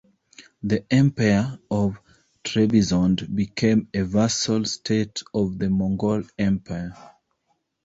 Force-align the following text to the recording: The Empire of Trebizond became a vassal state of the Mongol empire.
The 0.63 0.83
Empire 0.91 1.59
of 1.69 1.99
Trebizond 2.43 3.35
became 3.35 3.87
a 3.93 4.01
vassal 4.03 4.65
state 4.65 5.21
of 5.31 5.59
the 5.59 5.69
Mongol 5.69 6.23
empire. 6.39 6.95